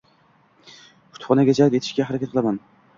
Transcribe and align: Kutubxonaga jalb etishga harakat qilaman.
Kutubxonaga 0.79 1.57
jalb 1.63 1.79
etishga 1.81 2.11
harakat 2.13 2.37
qilaman. 2.37 2.63